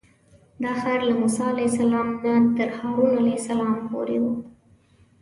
[0.61, 4.25] دا ښار له موسی علیه السلام نه تر هارون علیه السلام پورې و.